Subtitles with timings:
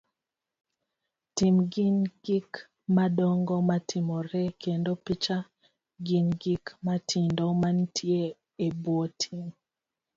[1.35, 2.51] Tim gin gik
[2.95, 5.37] madongo matimore, kendo picha
[6.05, 8.23] gin gik matindo mantie
[8.65, 9.43] ebwo tim.